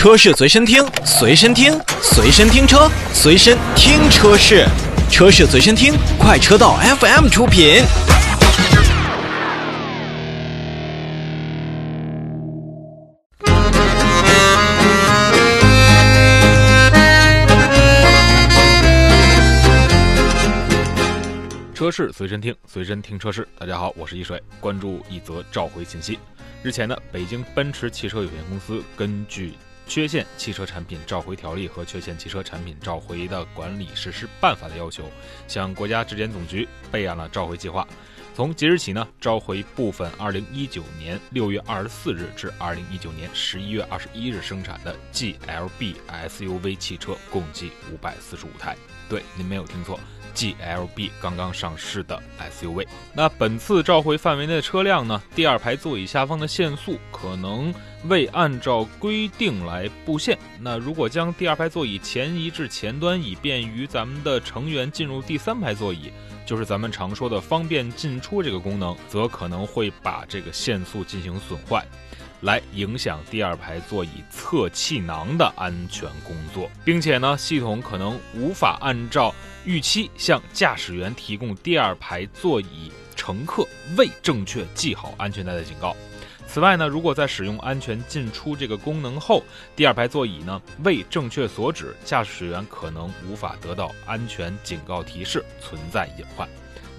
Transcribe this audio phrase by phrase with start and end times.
[0.00, 4.64] 车市随身听，随身听，随身听车，随身听车市，
[5.10, 7.82] 车市随身听，快车道 FM 出品。
[21.74, 23.46] 车市随身听，随身听车市。
[23.58, 26.18] 大家好，我是一水，关注一则召回信息。
[26.62, 29.48] 日前呢，北京奔驰汽车有限公司根据
[29.90, 35.10] 《缺陷汽车产品召回条例》和《缺陷汽车产品召回的管理实施办法》的要求，
[35.48, 37.84] 向国家质检总局备案了召回计划。
[38.32, 45.96] 从即日起呢，召回部分2019年6月24日至2019年11月21日生产的 GLB
[46.28, 48.76] SUV 汽车，共计545台。
[49.08, 49.98] 对，您没有听错。
[50.32, 55.20] GLB 刚刚上市的 SUV，那本次召回范围内的车辆呢？
[55.34, 57.74] 第二排座椅下方的限速可能
[58.04, 60.38] 未按照规定来布线。
[60.60, 66.12] 那如果将第二排座椅前移至前端，以便于咱们的成员进入第三排座椅，
[66.46, 71.84] 就是咱们常说的方便进出这个功能，则可能会把这个限速进行损坏。
[72.42, 79.34] 来影响第二排座椅侧气囊的安全工作，并且呢，系统可能无法按照
[79.66, 85.94] 预期向驾驶员提供第二排座椅乘客未正确系好安全带的警告。
[86.52, 89.40] 此外呢，如果在使用安全进出这个功能后，
[89.76, 96.48] 第二排座椅呢未正确锁止，驾驶员可能无法得到安全警告提示，存在隐患。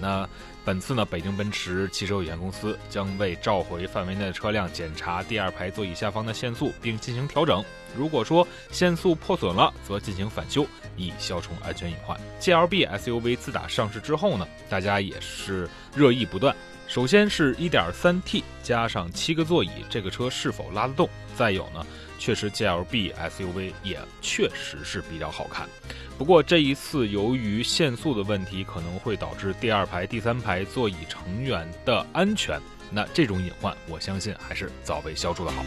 [0.00, 0.26] 那
[0.64, 7.62] 本次呢，北京奔驰汽车有限公司将为召回范围内的车辆检查第二排座椅下方的限速，并进行调整。
[7.94, 12.18] 如果说限速破损了，则进行返修，以消除安全隐患。
[12.40, 16.56] GLB SUV 自打上市之后呢，大家也是热议不断。
[16.92, 21.08] 首先是 1.3T 加上七个座椅，这个车是否拉得动？
[21.34, 21.86] 再有呢，
[22.18, 25.66] 确实 GLB SUV 也确实是比较好看。
[26.18, 32.60] 不过这一次由于限速的问题，可能会导致第二排、第三排座椅成员的安全。
[32.90, 35.64] 那这种隐患，我相信还是早被消除的好。